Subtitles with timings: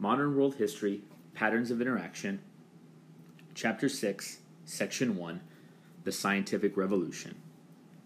[0.00, 1.02] Modern World History
[1.32, 2.40] Patterns of Interaction,
[3.54, 5.40] Chapter 6, Section 1
[6.02, 7.36] The Scientific Revolution.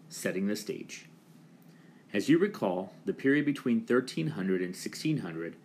[0.07, 1.09] Setting the Stage.
[2.13, 5.55] As you recall, the period between 1300 and 1600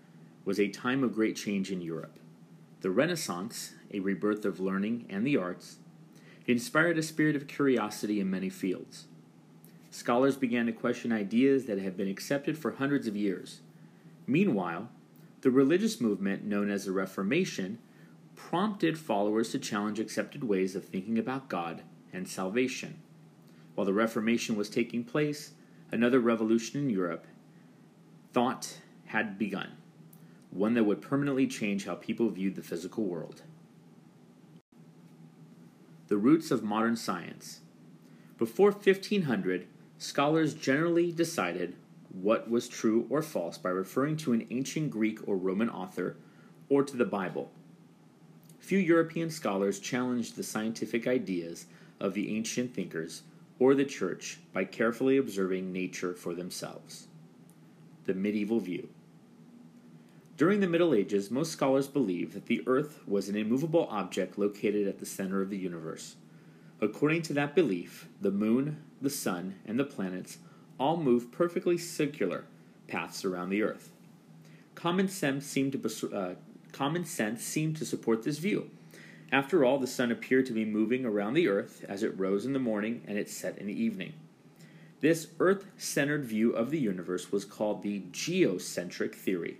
[0.46, 2.18] was a time of great change in Europe.
[2.80, 5.76] The Renaissance, a rebirth of learning and the arts,
[6.46, 9.08] inspired a spirit of curiosity in many fields.
[10.02, 13.60] Scholars began to question ideas that had been accepted for hundreds of years.
[14.26, 14.88] Meanwhile,
[15.42, 17.78] the religious movement known as the Reformation
[18.34, 23.00] prompted followers to challenge accepted ways of thinking about God and salvation.
[23.76, 25.52] While the Reformation was taking place,
[25.92, 27.28] another revolution in Europe,
[28.32, 29.70] thought had begun,
[30.50, 33.42] one that would permanently change how people viewed the physical world.
[36.08, 37.60] The roots of modern science.
[38.36, 39.68] Before 1500,
[40.02, 41.76] scholars generally decided
[42.10, 46.16] what was true or false by referring to an ancient Greek or Roman author
[46.68, 47.52] or to the Bible.
[48.58, 51.66] Few European scholars challenged the scientific ideas
[52.00, 53.22] of the ancient thinkers
[53.60, 57.06] or the church by carefully observing nature for themselves.
[58.06, 58.88] The medieval view.
[60.36, 64.88] During the Middle Ages, most scholars believed that the Earth was an immovable object located
[64.88, 66.16] at the center of the universe.
[66.80, 70.38] According to that belief, the moon, the sun, and the planets
[70.78, 72.44] all move perfectly circular
[72.88, 73.90] paths around the Earth.
[74.74, 76.34] Common sense seemed to, uh,
[76.72, 78.70] common sense seemed to support this view.
[79.30, 82.52] After all, the sun appeared to be moving around the Earth as it rose in
[82.52, 84.12] the morning and it set in the evening.
[85.00, 89.58] This Earth centered view of the universe was called the geocentric theory.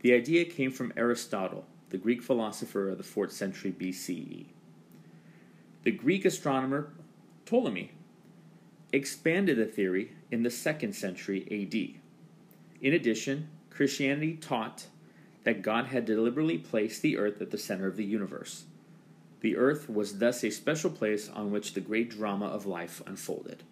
[0.00, 4.46] The idea came from Aristotle, the Greek philosopher of the 4th century BCE.
[5.82, 6.92] The Greek astronomer
[7.46, 7.92] Ptolemy
[8.92, 12.00] expanded the theory in the 2nd century AD.
[12.80, 14.86] In addition, Christianity taught
[15.44, 18.64] that God had deliberately placed the earth at the center of the universe.
[19.40, 23.62] The earth was thus a special place on which the great drama of life unfolded.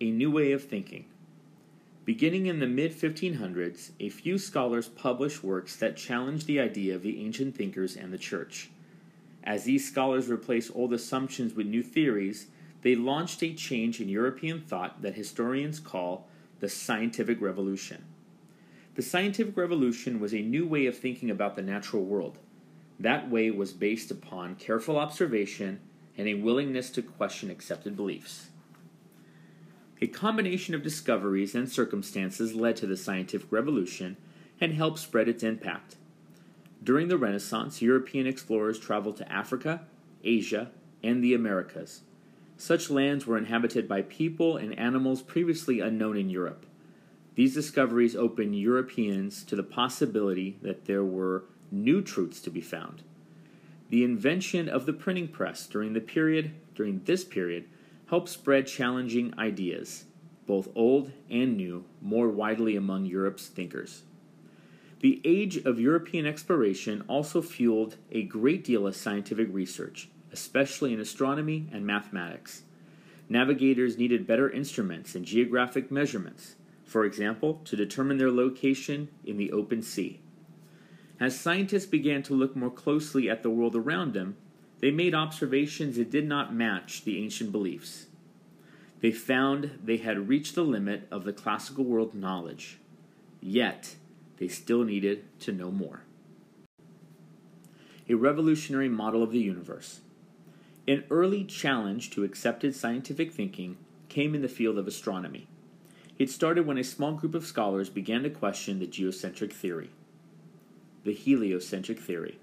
[0.00, 1.06] A new way of thinking.
[2.04, 7.02] Beginning in the mid 1500s, a few scholars published works that challenged the idea of
[7.02, 8.70] the ancient thinkers and the church.
[9.42, 12.46] As these scholars replaced old assumptions with new theories,
[12.82, 16.28] they launched a change in European thought that historians call
[16.60, 18.04] the Scientific Revolution.
[18.94, 22.38] The Scientific Revolution was a new way of thinking about the natural world.
[22.98, 25.80] That way was based upon careful observation
[26.16, 28.48] and a willingness to question accepted beliefs.
[30.00, 34.16] A combination of discoveries and circumstances led to the scientific revolution
[34.60, 35.96] and helped spread its impact.
[36.82, 39.82] During the Renaissance, European explorers traveled to Africa,
[40.22, 40.70] Asia,
[41.02, 42.02] and the Americas.
[42.60, 46.66] Such lands were inhabited by people and animals previously unknown in Europe.
[47.36, 53.04] These discoveries opened Europeans to the possibility that there were new truths to be found.
[53.90, 57.66] The invention of the printing press during the period during this period
[58.06, 60.06] helped spread challenging ideas,
[60.44, 64.02] both old and new, more widely among Europe's thinkers.
[64.98, 71.00] The age of European exploration also fueled a great deal of scientific research, especially in
[71.00, 72.62] astronomy and mathematics.
[73.28, 79.52] Navigators needed better instruments and geographic measurements, for example, to determine their location in the
[79.52, 80.20] open sea.
[81.20, 84.36] As scientists began to look more closely at the world around them,
[84.80, 88.06] they made observations that did not match the ancient beliefs.
[89.00, 92.78] They found they had reached the limit of the classical world knowledge,
[93.40, 93.96] yet
[94.38, 96.02] they still needed to know more.
[98.08, 100.00] A revolutionary model of the universe.
[100.88, 103.76] An early challenge to accepted scientific thinking
[104.08, 105.46] came in the field of astronomy.
[106.18, 109.90] It started when a small group of scholars began to question the geocentric theory,
[111.04, 112.38] the heliocentric theory.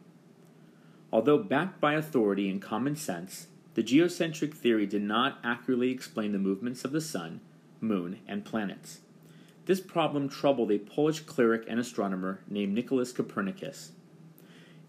[1.11, 6.38] Although backed by authority and common sense, the geocentric theory did not accurately explain the
[6.38, 7.42] movements of the sun,
[7.81, 9.00] moon, and planets.
[9.65, 13.94] This problem troubled a Polish cleric and astronomer named Nicholas Copernicus.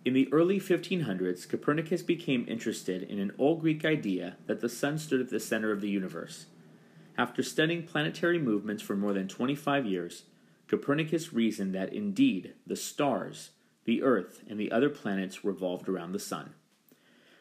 [0.06, 4.98] In the early 1500s, Copernicus became interested in an old Greek idea that the sun
[4.98, 6.46] stood at the center of the universe.
[7.18, 10.22] After studying planetary movements for more than 25 years,
[10.68, 13.50] Copernicus reasoned that indeed the stars,
[13.84, 16.54] the Earth, and the other planets revolved around the Sun.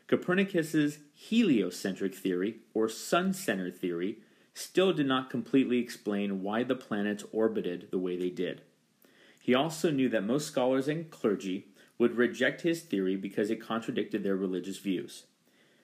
[0.07, 4.17] Copernicus's heliocentric theory, or sun centered theory,
[4.55, 8.63] still did not completely explain why the planets orbited the way they did.
[9.39, 11.67] He also knew that most scholars and clergy
[11.97, 15.23] would reject his theory because it contradicted their religious views.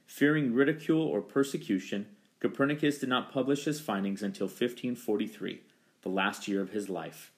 [0.05, 2.07] Fearing ridicule or persecution,
[2.39, 5.61] Copernicus did not publish his findings until 1543,
[6.01, 7.31] the last year of his life.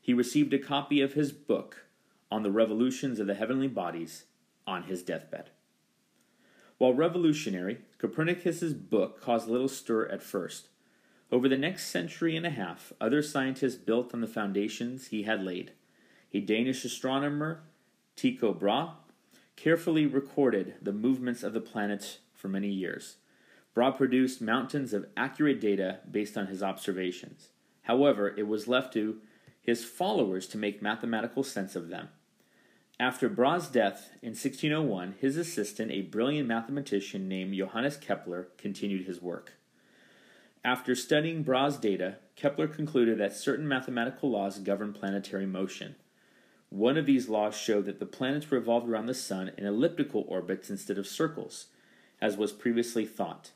[0.00, 1.86] He received a copy of his book
[2.30, 4.24] on the revolutions of the heavenly bodies
[4.66, 5.50] on his deathbed.
[6.78, 10.68] While revolutionary, Copernicus's book caused little stir at first.
[11.32, 15.42] Over the next century and a half, other scientists built on the foundations he had
[15.42, 15.72] laid.
[16.32, 17.62] A Danish astronomer,
[18.16, 18.94] Tycho Brahe,
[19.56, 23.16] carefully recorded the movements of the planets for many years.
[23.74, 27.48] Brahe produced mountains of accurate data based on his observations.
[27.82, 29.20] However, it was left to
[29.60, 32.08] his followers to make mathematical sense of them.
[32.98, 39.20] After Brahe's death in 1601, his assistant, a brilliant mathematician named Johannes Kepler, continued his
[39.20, 39.52] work.
[40.64, 45.96] After studying Brahe's data, Kepler concluded that certain mathematical laws govern planetary motion.
[46.70, 50.68] One of these laws showed that the planets revolved around the Sun in elliptical orbits
[50.68, 51.66] instead of circles,
[52.20, 53.52] as was previously thought.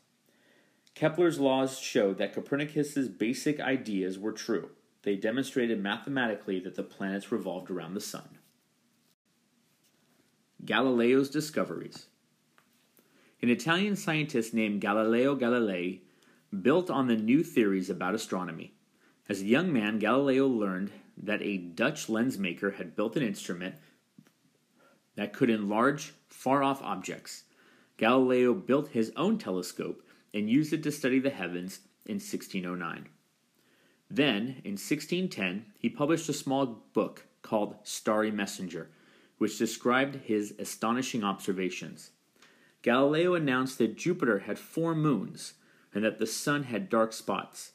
[0.95, 4.69] Kepler's laws showed that Copernicus's basic ideas were true.
[5.03, 8.37] They demonstrated mathematically that the planets revolved around the Sun.
[10.63, 12.05] Galileo's discoveries.
[13.41, 16.01] An Italian scientist named Galileo Galilei
[16.61, 18.73] built on the new theories about astronomy.
[19.27, 20.91] As a young man, Galileo learned
[21.21, 23.75] that a Dutch lens maker had built an instrument
[25.15, 27.43] that could enlarge far off objects.
[27.97, 30.03] Galileo built his own telescope
[30.33, 33.09] and used it to study the heavens in 1609.
[34.09, 38.89] Then, in 1610, he published a small book called Starry Messenger
[39.41, 42.11] which described his astonishing observations.
[42.83, 45.55] Galileo announced that Jupiter had four moons
[45.95, 47.71] and that the sun had dark spots.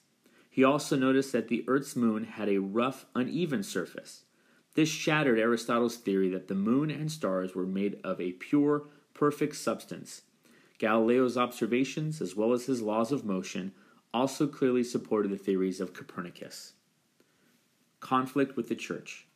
[0.56, 4.23] He also noticed that the Earth's moon had a rough, uneven surface.
[4.73, 9.56] This shattered Aristotle's theory that the moon and stars were made of a pure, perfect
[9.56, 10.23] substance.
[10.79, 13.73] Galileo's observations, as well as his laws of motion,
[14.14, 16.73] also clearly supported the theories of Copernicus.
[18.00, 19.26] Conflict with the Church.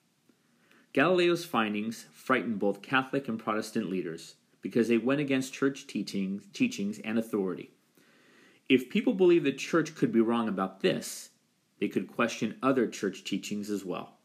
[0.95, 6.99] Galileo's findings frightened both Catholic and Protestant leaders because they went against church teachings, teachings
[7.01, 7.73] and authority.
[8.71, 11.31] If people believed the church could be wrong about this,
[11.81, 14.19] they could question other church teachings as well.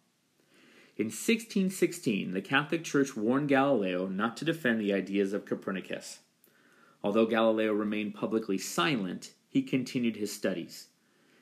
[0.97, 6.19] In 1616, the Catholic Church warned Galileo not to defend the ideas of Copernicus.
[7.03, 10.89] Although Galileo remained publicly silent, he continued his studies.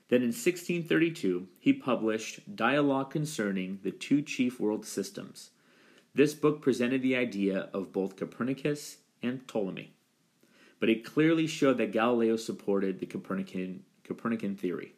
[0.08, 5.50] Then in 1632, he published Dialogue Concerning the Two Chief World Systems.
[6.16, 9.92] This book presented the idea of both Copernicus and Ptolemy,
[10.84, 14.96] but it clearly showed that Galileo supported the Copernican, Copernican theory.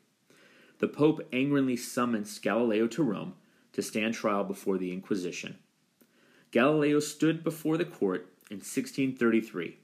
[0.79, 3.35] The Pope angrily summoned Galileo to Rome
[3.73, 5.59] to stand trial before the Inquisition.
[6.49, 9.77] Galileo stood before the court in 1633.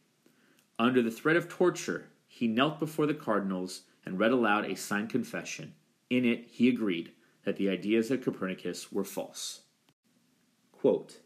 [0.80, 5.12] Under the threat of torture, he knelt before the cardinals and read aloud a signed
[5.12, 5.75] confession.
[6.09, 7.12] In it, he agreed
[7.45, 9.62] that the ideas of Copernicus were false.
[10.71, 11.19] Quote,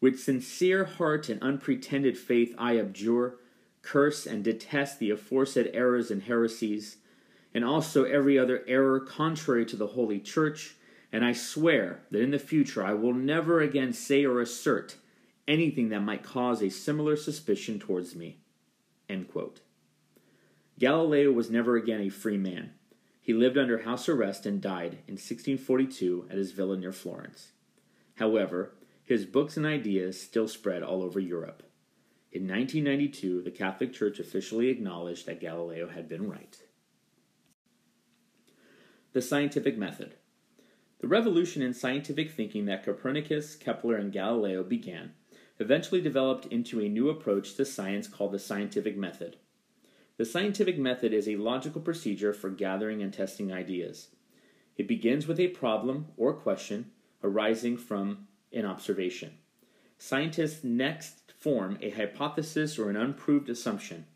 [0.00, 3.36] With sincere heart and unpretended faith, I abjure,
[3.82, 6.96] curse, and detest the aforesaid errors and heresies,
[7.54, 10.76] and also every other error contrary to the Holy Church,
[11.12, 14.96] and I swear that in the future I will never again say or assert
[15.46, 18.38] anything that might cause a similar suspicion towards me.
[20.78, 22.72] Galileo was never again a free man.
[23.20, 27.52] He lived under house arrest and died in 1642 at his villa near Florence.
[28.16, 28.72] However,
[29.04, 31.62] his books and ideas still spread all over Europe.
[32.32, 36.56] In 1992, the Catholic Church officially acknowledged that Galileo had been right.
[39.12, 40.14] The scientific method.
[41.00, 45.12] The revolution in scientific thinking that Copernicus, Kepler, and Galileo began
[45.58, 49.36] eventually developed into a new approach to science called the scientific method.
[50.16, 54.08] The scientific method is a logical procedure for gathering and testing ideas.
[54.76, 59.38] It begins with a problem or question arising from an observation.
[59.98, 64.06] Scientists next form a hypothesis or an unproved assumption.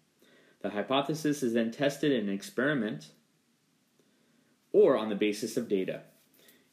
[0.63, 3.11] The hypothesis is then tested in an experiment
[4.73, 6.03] or on the basis of data.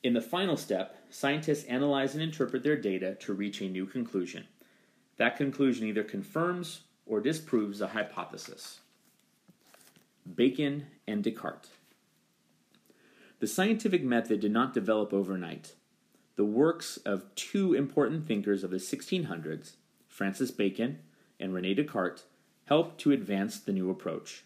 [0.04, 4.46] In the final step, scientists analyze and interpret their data to reach a new conclusion.
[5.18, 8.80] That conclusion either confirms or disproves a hypothesis.
[10.36, 11.70] Bacon, and Descartes.
[13.40, 15.74] The scientific method did not develop overnight.
[16.36, 19.74] The works of two important thinkers of the 1600s,
[20.14, 21.00] Francis Bacon
[21.40, 22.26] and Rene Descartes,
[22.66, 24.44] helped to advance the new approach.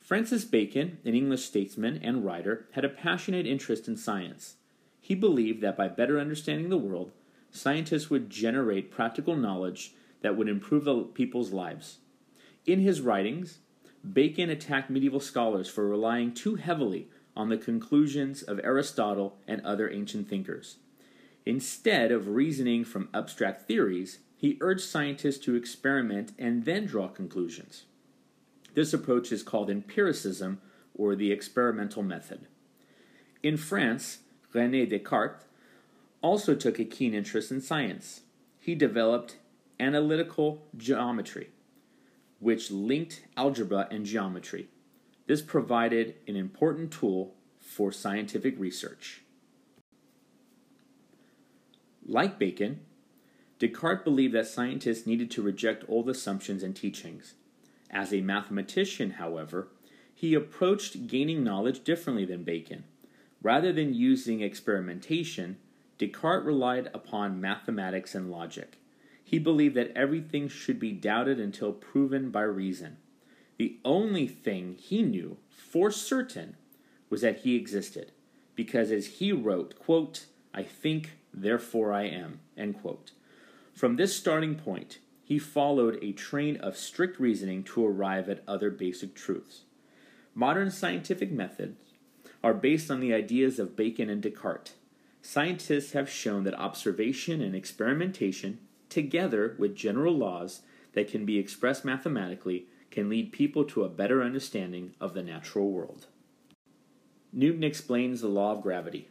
[0.00, 4.54] Francis Bacon, an English statesman and writer, had a passionate interest in science.
[4.98, 7.12] He believed that by better understanding the world,
[7.50, 11.98] scientists would generate practical knowledge that would improve the people's lives.
[12.64, 13.58] In his writings,
[14.10, 19.90] Bacon attacked medieval scholars for relying too heavily on the conclusions of Aristotle and other
[19.90, 20.78] ancient thinkers.
[21.44, 27.84] Instead of reasoning from abstract theories, he urged scientists to experiment and then draw conclusions.
[28.74, 30.60] This approach is called empiricism
[30.96, 32.48] or the experimental method.
[33.44, 34.18] In France,
[34.52, 35.44] René Descartes
[36.22, 38.22] also took a keen interest in science.
[38.58, 39.36] He developed
[39.78, 41.50] analytical geometry,
[42.40, 44.66] which linked algebra and geometry.
[45.28, 49.22] This provided an important tool for scientific research.
[52.04, 52.80] Like Bacon,
[53.62, 57.34] Descartes believed that scientists needed to reject old assumptions and teachings.
[57.92, 59.68] As a mathematician, however,
[60.12, 62.82] he approached gaining knowledge differently than Bacon.
[63.40, 65.58] Rather than using experimentation,
[65.96, 68.78] Descartes relied upon mathematics and logic.
[69.22, 72.96] He believed that everything should be doubted until proven by reason.
[73.58, 76.56] The only thing he knew for certain
[77.08, 78.10] was that he existed,
[78.56, 83.12] because as he wrote, quote, I think, therefore I am, end quote.
[83.72, 88.70] From this starting point, he followed a train of strict reasoning to arrive at other
[88.70, 89.62] basic truths.
[90.34, 91.80] Modern scientific methods
[92.42, 94.74] are based on the ideas of Bacon and Descartes.
[95.22, 100.62] Scientists have shown that observation and experimentation, together with general laws
[100.94, 105.70] that can be expressed mathematically, can lead people to a better understanding of the natural
[105.70, 106.06] world.
[107.32, 109.08] Newton explains the law of gravity.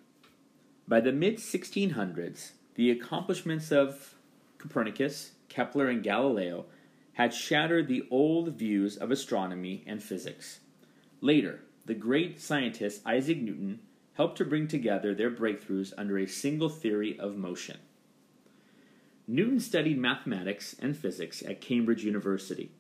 [0.87, 4.15] By the mid 1600s, the accomplishments of
[4.61, 6.65] Copernicus, Kepler, and Galileo
[7.13, 10.59] had shattered the old views of astronomy and physics.
[11.19, 13.79] Later, the great scientist Isaac Newton
[14.13, 17.79] helped to bring together their breakthroughs under a single theory of motion.
[19.27, 22.71] Newton studied mathematics and physics at Cambridge University.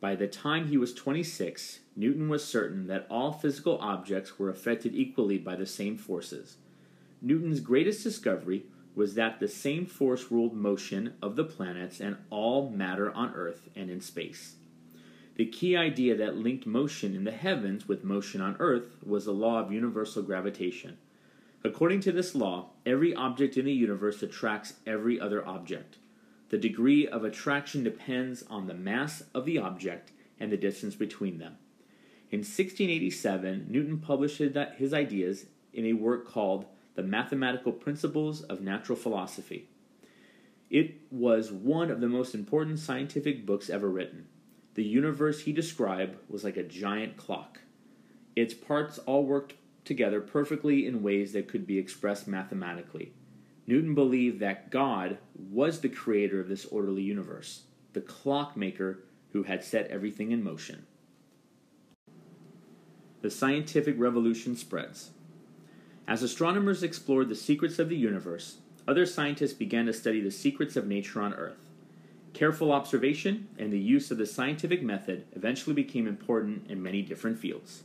[0.00, 4.94] By the time he was 26, Newton was certain that all physical objects were affected
[4.94, 6.56] equally by the same forces.
[7.20, 8.64] Newton's greatest discovery
[8.98, 13.68] was that the same force ruled motion of the planets and all matter on Earth
[13.76, 14.56] and in space.
[15.36, 19.30] The key idea that linked motion in the heavens with motion on Earth was the
[19.30, 20.98] law of universal gravitation.
[21.62, 25.98] According to this law, every object in the universe attracts every other object.
[26.48, 31.38] The degree of attraction depends on the mass of the object and the distance between
[31.38, 31.56] them.
[32.32, 36.66] In 1687, Newton published his ideas in a work called
[36.98, 39.68] The Mathematical Principles of Natural Philosophy.
[40.68, 44.26] It was one of the most important scientific books ever written.
[44.74, 47.60] The universe he described was like a giant clock.
[48.34, 53.12] Its parts all worked together perfectly in ways that could be expressed mathematically.
[53.64, 57.62] Newton believed that God was the creator of this orderly universe,
[57.92, 60.84] the clockmaker who had set everything in motion.
[63.22, 65.10] The scientific revolution spreads.
[66.08, 68.56] As astronomers explored the secrets of the universe,
[68.88, 71.68] other scientists began to study the secrets of nature on Earth.
[72.32, 77.38] Careful observation and the use of the scientific method eventually became important in many different
[77.38, 77.84] fields.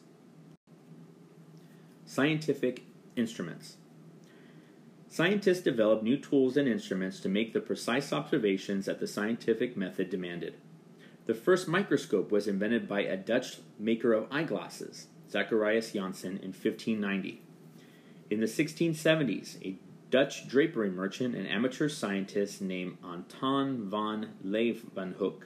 [2.06, 2.84] Scientific
[3.18, 3.76] instruments.
[5.10, 10.10] Scientists developed new tools and instruments to make the precise observations that the scientific method
[10.10, 10.56] demanded.
[11.26, 17.42] The first microscope was invented by a Dutch maker of eyeglasses, Zacharias Janssen, in 1590.
[18.34, 19.78] In the 1670s, a
[20.10, 25.44] Dutch drapery merchant and amateur scientist named Anton van Leeuwenhoek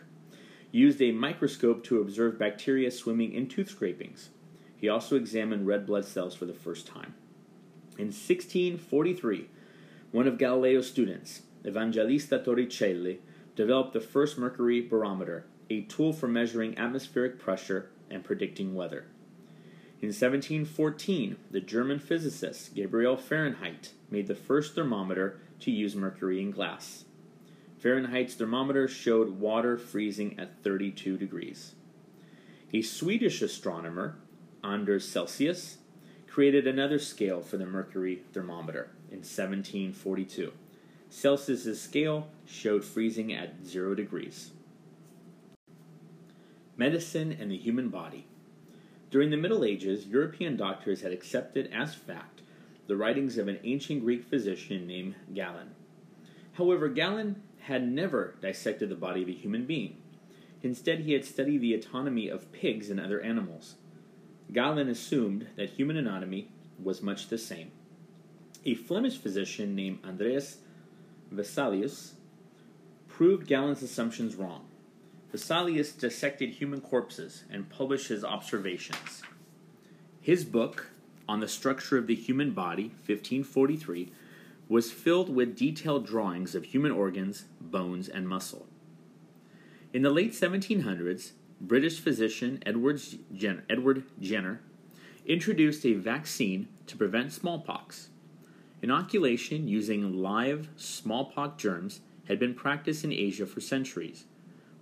[0.71, 4.29] used a microscope to observe bacteria swimming in tooth scrapings.
[4.77, 7.13] He also examined red blood cells for the first time.
[7.97, 9.49] In 1643,
[10.11, 13.17] one of Galileo's students, Evangelista Torricelli,
[13.57, 19.07] developed the first mercury barometer, a tool for measuring atmospheric pressure and predicting weather.
[19.99, 26.51] In 1714, the German physicist Gabriel Fahrenheit made the first thermometer to use mercury in
[26.51, 27.05] glass.
[27.83, 31.73] Fahrenheit's thermometer showed water freezing at 32 degrees.
[32.73, 34.17] A Swedish astronomer,
[34.63, 35.77] Anders Celsius,
[36.27, 40.53] created another scale for the mercury thermometer in 1742.
[41.09, 44.51] Celsius's scale showed freezing at 0 degrees.
[46.75, 48.27] Medicine and the human body.
[49.17, 52.43] During the Middle Ages, European doctors had accepted as fact
[52.85, 55.71] the writings of an ancient Greek physician named Galen.
[56.53, 59.97] However, Galen had never dissected the body of a human being.
[60.61, 63.77] Instead, he had studied the anatomy of pigs and other animals.
[64.53, 67.71] Galen assumed that human anatomy was much the same.
[68.65, 70.57] A Flemish physician named Andreas
[71.33, 72.11] Vesalius
[73.07, 74.66] proved Galen's assumptions wrong.
[75.33, 79.21] Vesalius dissected human corpses and published his observations.
[80.21, 80.91] His book,
[81.27, 84.11] On the Structure of the Human Body, 1543,
[84.69, 88.67] was filled with detailed drawings of human organs, bones, and muscle.
[89.93, 93.01] In the late 1700s, British physician Edward
[93.33, 94.61] Jenner, Edward Jenner
[95.25, 98.09] introduced a vaccine to prevent smallpox.
[98.81, 104.25] Inoculation using live smallpox germs had been practiced in Asia for centuries.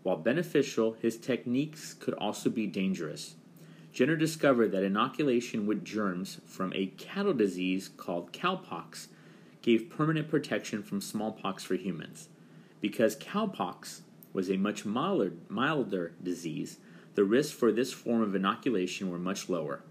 [0.06, 3.38] While beneficial, his techniques could also be dangerous.
[3.92, 9.08] Jenner discovered that inoculation with germs from a cattle disease called cowpox
[9.64, 12.30] gave permanent protection from smallpox for humans.
[12.82, 16.78] Because cowpox was a much milder, milder disease,
[17.16, 19.82] the risks for this form of inoculation were much lower.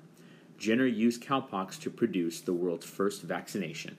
[0.59, 3.97] Jenner used cowpox to produce the world's first vaccination.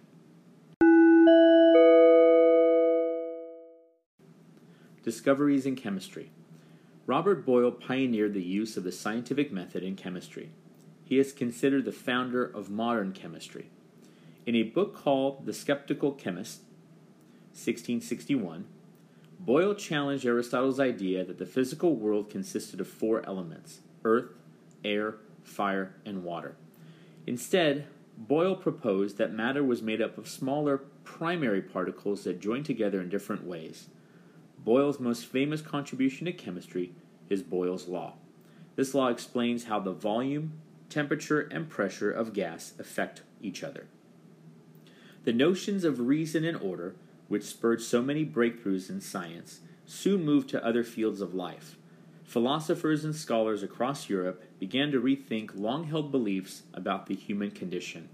[5.05, 6.31] Discoveries in Chemistry
[7.05, 10.49] Robert Boyle pioneered the use of the scientific method in chemistry.
[11.03, 13.69] He is considered the founder of modern chemistry.
[14.47, 16.61] In a book called The Skeptical Chemist,
[17.51, 18.65] 1661,
[19.39, 24.31] Boyle challenged Aristotle's idea that the physical world consisted of four elements earth,
[24.83, 26.55] air, fire, and water.
[27.27, 27.85] Instead,
[28.17, 33.09] Boyle proposed that matter was made up of smaller primary particles that joined together in
[33.09, 33.87] different ways.
[34.65, 36.91] Boyle's most famous contribution to chemistry
[37.29, 38.13] is Boyle's law.
[38.75, 40.53] This law explains how the volume,
[40.89, 43.85] temperature, and pressure of gas affect each other.
[45.23, 46.95] The notions of reason and order,
[47.27, 51.77] which spurred so many breakthroughs in science, soon moved to other fields of life.
[52.23, 58.09] Philosophers and scholars across Europe began to rethink long held beliefs about the human condition,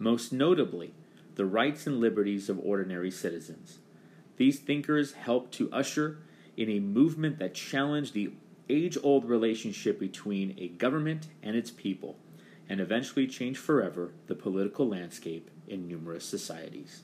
[0.00, 0.94] most notably
[1.36, 3.78] the rights and liberties of ordinary citizens.
[4.36, 6.18] These thinkers helped to usher
[6.56, 8.32] in a movement that challenged the
[8.68, 12.18] age old relationship between a government and its people,
[12.68, 17.02] and eventually changed forever the political landscape in numerous societies.